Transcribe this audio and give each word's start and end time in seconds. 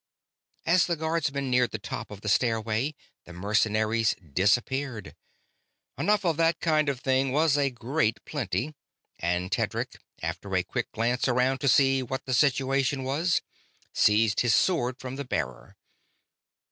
As 0.65 0.87
the 0.87 0.95
Guardsmen 0.95 1.51
neared 1.51 1.69
the 1.69 1.77
top 1.77 2.09
of 2.09 2.21
the 2.21 2.27
stairway 2.27 2.95
the 3.25 3.33
mercenaries 3.33 4.15
disappeared 4.15 5.13
enough 5.95 6.25
of 6.25 6.37
that 6.37 6.59
kind 6.59 6.89
of 6.89 6.99
thing 6.99 7.31
was 7.31 7.55
a 7.55 7.69
great 7.69 8.17
plenty 8.25 8.73
and 9.19 9.51
Tedric, 9.51 9.97
after 10.23 10.55
a 10.55 10.63
quick 10.63 10.91
glance 10.91 11.27
around 11.27 11.59
to 11.59 11.67
see 11.67 12.01
what 12.01 12.25
the 12.25 12.33
situation 12.33 13.03
was, 13.03 13.43
seized 13.93 14.39
his 14.39 14.55
sword 14.55 14.97
from 14.97 15.17
the 15.17 15.23
bearer. 15.23 15.75